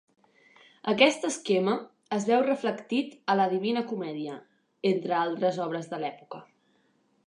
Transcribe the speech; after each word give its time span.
Aquest 0.93 1.27
esquema 1.29 1.75
es 2.17 2.25
veu 2.31 2.43
reflectit 2.49 3.15
a 3.33 3.37
la 3.43 3.47
Divina 3.55 3.87
Comèdia, 3.95 4.41
entre 4.97 5.19
altres 5.23 5.65
obres 5.71 5.91
de 5.95 6.05
l'època. 6.07 6.47